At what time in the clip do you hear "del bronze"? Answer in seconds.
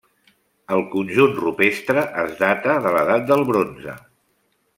3.29-3.97